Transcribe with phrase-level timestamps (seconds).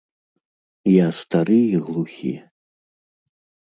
[0.93, 2.37] Я стары і глухі.